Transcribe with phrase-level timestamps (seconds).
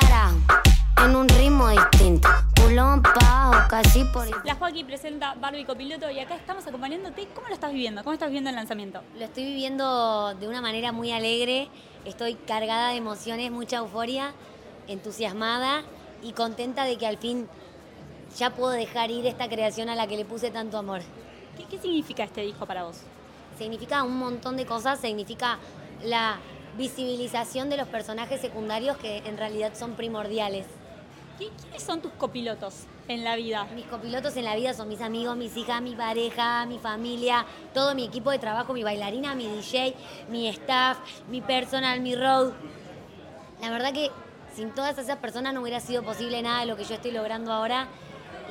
[0.00, 0.36] carajo,
[1.04, 2.28] en un ritmo distinto.
[2.56, 4.26] Pulón bajo, casi por...
[4.44, 7.28] La Joaquín presenta Barbie Copiloto y acá estamos acompañándote.
[7.32, 8.02] ¿Cómo lo estás viviendo?
[8.02, 9.02] ¿Cómo estás viviendo el lanzamiento?
[9.16, 11.68] Lo estoy viviendo de una manera muy alegre.
[12.04, 14.32] Estoy cargada de emociones, mucha euforia,
[14.88, 15.82] entusiasmada
[16.22, 17.46] y contenta de que al fin
[18.36, 21.02] ya puedo dejar ir esta creación a la que le puse tanto amor.
[21.56, 22.96] ¿Qué, qué significa este disco para vos?
[23.56, 25.58] Significa un montón de cosas, significa
[26.02, 26.38] la
[26.76, 30.66] visibilización de los personajes secundarios que en realidad son primordiales.
[31.38, 33.66] ¿Qui- ¿Quiénes son tus copilotos en la vida?
[33.74, 37.94] Mis copilotos en la vida son mis amigos, mis hijas, mi pareja, mi familia, todo
[37.94, 39.94] mi equipo de trabajo, mi bailarina, mi DJ,
[40.30, 40.98] mi staff,
[41.28, 42.52] mi personal, mi road.
[43.60, 44.10] La verdad que
[44.54, 47.52] sin todas esas personas no hubiera sido posible nada de lo que yo estoy logrando
[47.52, 47.88] ahora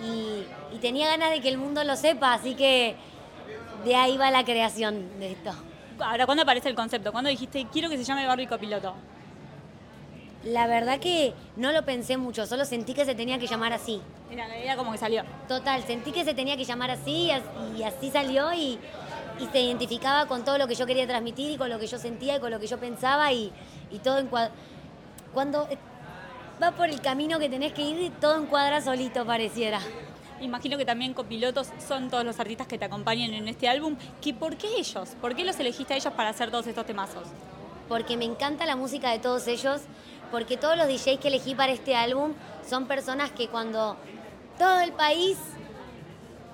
[0.03, 0.43] y,
[0.75, 2.95] y tenía ganas de que el mundo lo sepa, así que
[3.85, 5.51] de ahí va la creación de esto.
[6.03, 7.11] Ahora, ¿cuándo aparece el concepto?
[7.11, 8.93] ¿Cuándo dijiste, quiero que se llame Barbie Copiloto?
[10.43, 14.01] La verdad que no lo pensé mucho, solo sentí que se tenía que llamar así.
[14.29, 15.23] Era, era como que salió.
[15.47, 17.43] Total, sentí que se tenía que llamar así y as-
[17.77, 18.77] y así salió y,
[19.39, 21.97] y se identificaba con todo lo que yo quería transmitir y con lo que yo
[21.97, 23.53] sentía y con lo que yo pensaba y,
[23.89, 24.51] y todo encuadra.
[25.33, 25.77] Cuando eh,
[26.61, 29.79] va por el camino que tenés que ir, todo encuadra solito pareciera.
[30.41, 33.95] Imagino que también copilotos son todos los artistas que te acompañan en este álbum.
[34.21, 35.09] ¿Que ¿Por qué ellos?
[35.21, 37.23] ¿Por qué los elegiste a ellos para hacer todos estos temazos?
[37.87, 39.81] Porque me encanta la música de todos ellos,
[40.31, 42.33] porque todos los DJs que elegí para este álbum
[42.67, 43.97] son personas que cuando
[44.57, 45.37] todo el país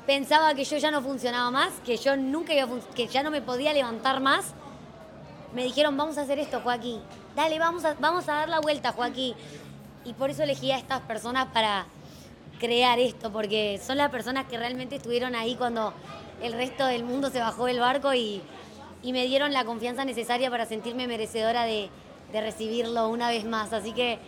[0.05, 3.31] pensaba que yo ya no funcionaba más, que yo nunca iba a que ya no
[3.31, 4.53] me podía levantar más,
[5.53, 7.01] me dijeron, vamos a hacer esto, Joaquín.
[7.35, 9.35] Dale, vamos vamos a dar la vuelta, Joaquín.
[10.05, 11.85] Y por eso elegí a estas personas para
[12.59, 15.93] crear esto, porque son las personas que realmente estuvieron ahí cuando
[16.41, 18.41] el resto del mundo se bajó del barco y,
[19.01, 21.89] y me dieron la confianza necesaria para sentirme merecedora de,
[22.31, 23.73] de recibirlo una vez más.
[23.73, 24.19] Así que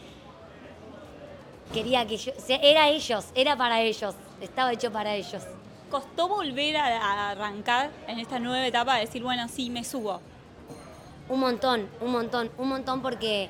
[1.73, 5.43] quería que yo, o sea, era ellos, era para ellos, estaba hecho para ellos.
[5.89, 10.22] ¿Costó volver a, arrancar en esta nueva etapa, de decir, bueno, sí, me subo?
[11.27, 13.50] Un montón, un montón, un montón porque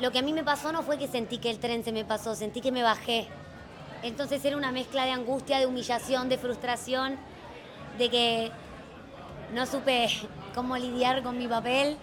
[0.00, 2.04] lo que a mí me pasó no fue que sentí que el tren se me
[2.04, 3.28] pasó, sentí que me bajé.
[4.02, 7.16] Entonces era una mezcla de angustia, de humillación, de frustración,
[7.98, 8.52] de que
[9.52, 10.08] no supe
[10.54, 11.96] cómo lidiar con mi papel.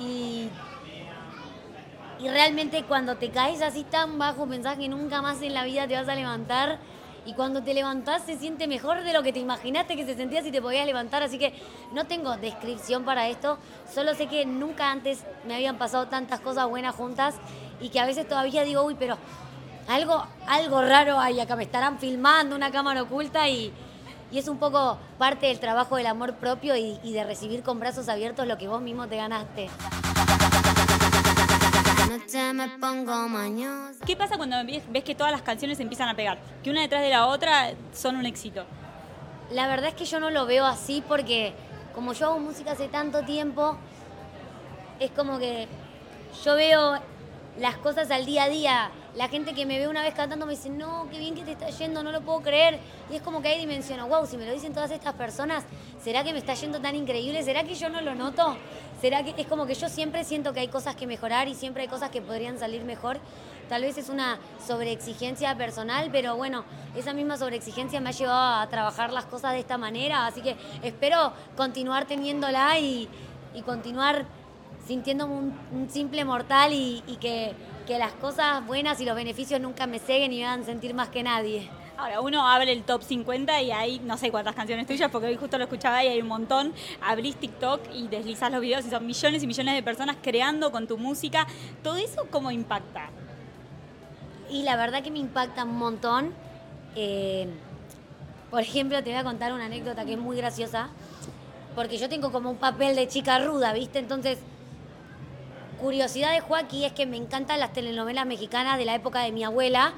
[0.00, 0.48] Y,
[2.18, 5.86] y realmente cuando te caes así tan bajo, pensás que nunca más en la vida
[5.86, 6.78] te vas a levantar.
[7.24, 10.42] Y cuando te levantás se siente mejor de lo que te imaginaste que se sentía
[10.42, 11.22] si te podías levantar.
[11.22, 11.54] Así que
[11.92, 13.58] no tengo descripción para esto.
[13.92, 17.36] Solo sé que nunca antes me habían pasado tantas cosas buenas juntas
[17.80, 19.16] y que a veces todavía digo, uy, pero
[19.88, 21.54] algo, algo raro hay acá.
[21.54, 23.72] Me estarán filmando una cámara oculta y,
[24.32, 27.78] y es un poco parte del trabajo del amor propio y, y de recibir con
[27.78, 29.68] brazos abiertos lo que vos mismo te ganaste.
[32.12, 34.04] Noche me pongo mañosa.
[34.04, 36.38] ¿Qué pasa cuando ves, ves que todas las canciones empiezan a pegar?
[36.62, 38.66] Que una detrás de la otra son un éxito.
[39.50, 41.54] La verdad es que yo no lo veo así porque
[41.94, 43.78] como yo hago música hace tanto tiempo,
[45.00, 45.68] es como que
[46.44, 47.00] yo veo
[47.58, 48.90] las cosas al día a día.
[49.14, 51.52] La gente que me ve una vez cantando me dice, no, qué bien que te
[51.52, 52.78] está yendo, no lo puedo creer.
[53.10, 55.64] Y es como que ahí dimensiono, wow, si me lo dicen todas estas personas,
[56.02, 57.42] ¿será que me está yendo tan increíble?
[57.42, 58.56] ¿Será que yo no lo noto?
[59.02, 61.82] ¿Será que es como que yo siempre siento que hay cosas que mejorar y siempre
[61.82, 63.18] hay cosas que podrían salir mejor?
[63.68, 66.64] Tal vez es una sobreexigencia personal, pero bueno,
[66.96, 70.56] esa misma sobreexigencia me ha llevado a trabajar las cosas de esta manera, así que
[70.82, 73.10] espero continuar teniéndola y,
[73.54, 74.24] y continuar
[74.86, 77.54] sintiéndome un, simple mortal y que,
[77.86, 81.08] que las cosas buenas y los beneficios nunca me ceguen y me hagan sentir más
[81.08, 81.68] que nadie.
[81.96, 85.36] Ahora, uno abre el top 50 y hay no sé cuántas canciones tuyas, porque hoy
[85.36, 86.72] justo lo escuchaba y hay un montón.
[87.00, 90.86] Abrís TikTok y deslizás los videos y son millones y millones de personas creando con
[90.86, 91.46] tu música.
[91.82, 93.10] ¿Todo eso cómo impacta?
[94.50, 96.32] Y la verdad que me impacta un montón.
[96.96, 97.48] Eh,
[98.50, 100.88] por ejemplo, te voy a contar una anécdota que es muy graciosa.
[101.74, 103.98] Porque yo tengo como un papel de chica ruda, ¿viste?
[103.98, 104.38] Entonces,
[105.82, 109.42] curiosidad de Joaquín es que me encantan las telenovelas mexicanas de la época de mi
[109.42, 109.92] abuela.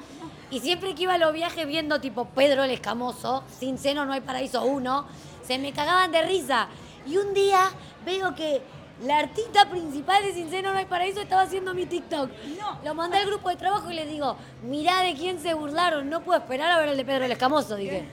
[0.51, 4.15] Y siempre que iba a los viajes viendo tipo Pedro el Escamoso, Sin Seno no
[4.15, 5.07] hay paraíso uno,
[5.47, 6.69] se me cagaban de risa.
[7.07, 7.71] Y un día
[8.07, 8.63] veo que
[9.03, 12.31] la artista principal de Sin Seno no hay paraíso estaba haciendo mi TikTok.
[12.59, 12.79] No.
[12.83, 16.23] Lo mandé al grupo de trabajo y les digo, mirá de quién se burlaron, no
[16.23, 18.09] puedo esperar a ver el de Pedro el Escamoso, dije.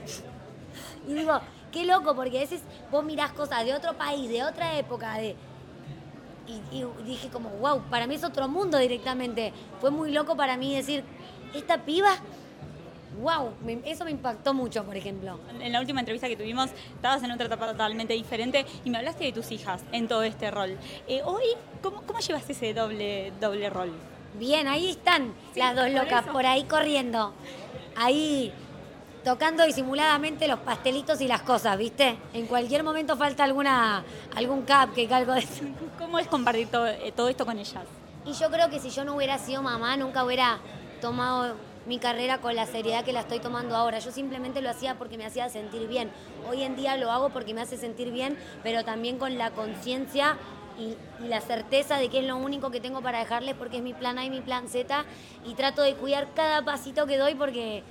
[1.08, 1.40] Y digo,
[1.70, 2.60] qué loco, porque a veces
[2.90, 5.36] vos mirás cosas de otro país, de otra época, de...
[6.70, 9.52] Y, y dije como, wow, para mí es otro mundo directamente.
[9.80, 11.04] Fue muy loco para mí decir,
[11.54, 12.10] esta piba,
[13.20, 13.52] wow,
[13.84, 15.38] eso me impactó mucho, por ejemplo.
[15.60, 19.24] En la última entrevista que tuvimos, estabas en otra etapa totalmente diferente y me hablaste
[19.24, 20.78] de tus hijas en todo este rol.
[21.08, 21.44] Eh, hoy,
[21.82, 23.92] ¿cómo, cómo llevas ese doble, doble rol?
[24.38, 27.34] Bien, ahí están las dos locas, por ahí corriendo.
[27.96, 28.52] Ahí
[29.24, 32.16] tocando disimuladamente los pastelitos y las cosas, ¿viste?
[32.32, 34.04] En cualquier momento falta alguna
[34.34, 35.64] algún cupcake, algo de eso.
[35.98, 37.84] ¿Cómo es compartir todo, eh, todo esto con ellas?
[38.24, 40.58] Y yo creo que si yo no hubiera sido mamá, nunca hubiera
[41.00, 41.54] tomado
[41.86, 43.98] mi carrera con la seriedad que la estoy tomando ahora.
[43.98, 46.10] Yo simplemente lo hacía porque me hacía sentir bien.
[46.48, 50.36] Hoy en día lo hago porque me hace sentir bien, pero también con la conciencia
[50.78, 53.82] y, y la certeza de que es lo único que tengo para dejarles porque es
[53.82, 55.04] mi plan A y mi plan Z
[55.44, 57.82] y trato de cuidar cada pasito que doy porque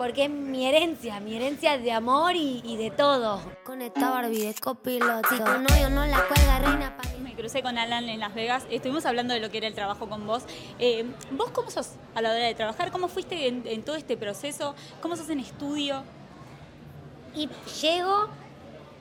[0.00, 3.38] porque es mi herencia, mi herencia de amor y, y de todo.
[3.64, 5.28] Con esta Barbie de copiloto.
[5.28, 8.64] Si tu novio no la cuelga, reina, pa' Me crucé con Alan en Las Vegas,
[8.70, 10.44] estuvimos hablando de lo que era el trabajo con vos.
[10.78, 12.90] Eh, ¿Vos cómo sos a la hora de trabajar?
[12.90, 14.74] ¿Cómo fuiste en, en todo este proceso?
[15.02, 16.02] ¿Cómo sos en estudio?
[17.34, 17.50] Y
[17.82, 18.28] llego,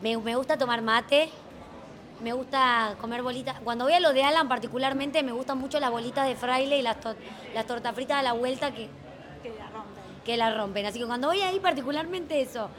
[0.02, 1.30] me, me gusta tomar mate,
[2.22, 3.56] me gusta comer bolitas.
[3.64, 6.82] Cuando voy a lo de Alan particularmente, me gustan mucho las bolitas de fraile y
[6.82, 7.16] las, to-
[7.54, 8.90] las tortas fritas a la vuelta que,
[10.26, 10.86] Que la rompen.
[10.86, 12.70] Así que cuando voy ahí particularmente eso.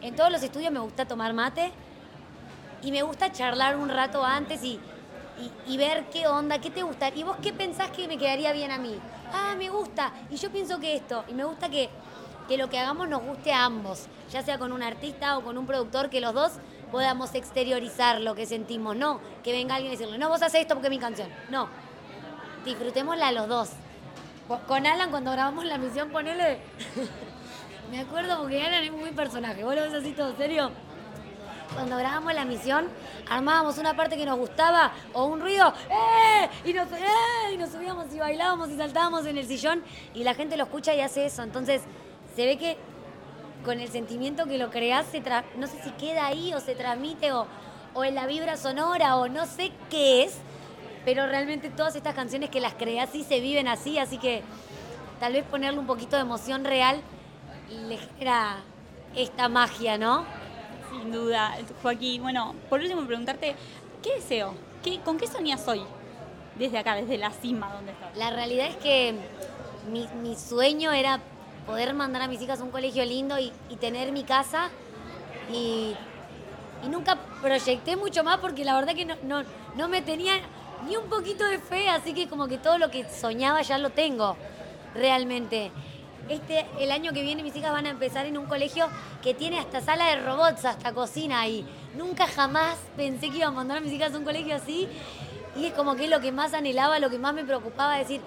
[0.00, 1.72] En todos los estudios me gusta tomar mate
[2.82, 4.78] y me gusta charlar un rato antes y,
[5.40, 7.08] y- y ver qué onda, qué te gusta.
[7.14, 8.94] ¿Y vos qué pensás que me quedaría bien a mí?
[9.32, 10.12] Ah, me gusta.
[10.30, 11.24] Y yo pienso que esto.
[11.28, 11.88] Y me gusta que,
[12.46, 14.06] que lo que hagamos nos guste a ambos.
[14.30, 16.52] Ya sea con un artista o con un productor, que los dos
[16.92, 18.94] podamos exteriorizar lo que sentimos.
[18.96, 21.28] No, que venga alguien y decirle, no, vos haces esto porque es mi canción.
[21.50, 21.68] No,
[22.64, 23.70] disfrutémosla los dos.
[24.48, 26.58] Co- Con Alan, cuando grabamos la misión, ponele.
[27.90, 29.62] Me acuerdo porque Alan es muy personaje.
[29.64, 30.70] ¿Vos lo ves así todo serio?
[31.74, 32.88] Cuando grabamos la misión,
[33.28, 36.48] armábamos una parte que nos gustaba o un ruido, ¡eh!
[36.64, 37.52] Y nos, ¡eh!
[37.52, 39.84] y nos subíamos y bailábamos y saltábamos en el sillón
[40.14, 41.42] y la gente lo escucha y hace eso.
[41.42, 41.82] Entonces,
[42.34, 42.78] se ve que
[43.66, 45.22] con el sentimiento que lo creás, se
[45.56, 47.46] no sé si queda ahí o se transmite o,
[47.92, 50.38] o en la vibra sonora o no sé qué es,
[51.08, 54.42] pero realmente todas estas canciones que las creás sí se viven así, así que
[55.18, 57.00] tal vez ponerle un poquito de emoción real
[57.70, 58.58] le genera
[59.16, 60.26] esta magia, ¿no?
[60.90, 62.20] Sin duda, Joaquín.
[62.20, 63.56] Bueno, por último preguntarte,
[64.02, 64.52] ¿qué deseo?
[64.82, 65.80] ¿Qué, ¿Con qué soñas hoy?
[66.56, 68.14] Desde acá, desde la cima donde estás.
[68.14, 69.14] La realidad es que
[69.90, 71.20] mi, mi sueño era
[71.66, 74.68] poder mandar a mis hijas a un colegio lindo y, y tener mi casa.
[75.50, 75.94] Y,
[76.84, 79.42] y nunca proyecté mucho más porque la verdad que no, no,
[79.74, 80.34] no me tenía
[80.86, 83.90] ni un poquito de fe, así que como que todo lo que soñaba ya lo
[83.90, 84.36] tengo
[84.94, 85.70] realmente.
[86.28, 88.86] Este, el año que viene mis hijas van a empezar en un colegio
[89.22, 91.64] que tiene hasta sala de robots, hasta cocina y
[91.96, 94.88] nunca jamás pensé que iba a mandar a mis hijas a un colegio así
[95.56, 98.20] y es como que es lo que más anhelaba, lo que más me preocupaba, decir,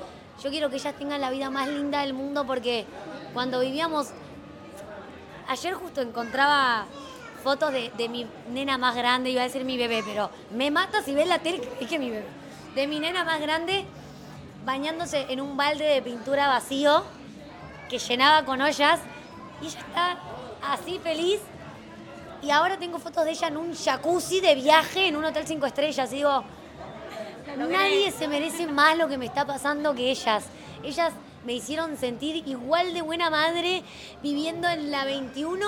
[0.44, 2.86] yo quiero que ellas tengan la vida más linda del mundo porque
[3.33, 4.07] cuando vivíamos,
[5.48, 6.86] ayer justo encontraba
[7.44, 11.03] fotos de, de mi nena más grande, iba a decir mi bebé, pero me mata
[11.03, 12.25] si ves la tele, es que mi bebé,
[12.75, 13.85] de mi nena más grande
[14.65, 17.03] bañándose en un balde de pintura vacío
[17.89, 19.00] que llenaba con ollas
[19.62, 20.18] y ella está
[20.62, 21.39] así feliz.
[22.41, 25.65] Y ahora tengo fotos de ella en un jacuzzi de viaje en un hotel cinco
[25.65, 26.12] estrellas.
[26.12, 26.44] Y digo,
[27.57, 30.45] nadie se merece más lo que me está pasando que ellas.
[30.83, 31.13] Ellas
[31.45, 33.83] me hicieron sentir igual de buena madre
[34.21, 35.65] viviendo en la 21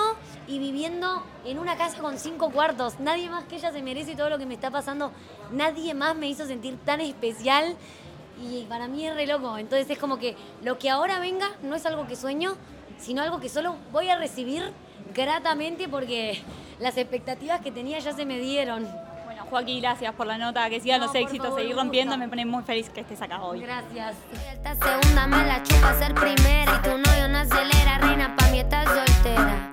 [0.47, 2.99] y viviendo en una casa con cinco cuartos.
[2.99, 5.11] Nadie más que ella se merece todo lo que me está pasando.
[5.51, 7.75] Nadie más me hizo sentir tan especial
[8.41, 9.57] y para mí es re loco.
[9.57, 12.55] Entonces es como que lo que ahora venga no es algo que sueño,
[12.97, 14.71] sino algo que solo voy a recibir
[15.13, 16.41] gratamente porque
[16.79, 18.87] las expectativas que tenía ya se me dieron.
[19.53, 22.43] Joaquín, gracias por la nota, que sigan No, los éxitos, favor, seguir rompiendo, me pone
[22.43, 23.59] muy feliz que estés acá hoy.
[23.59, 24.15] Gracias.
[24.51, 26.75] Esta segunda me la chupa ser primera.
[26.75, 29.69] Si tu novio no acelera, reina, pa' mí estás soltera.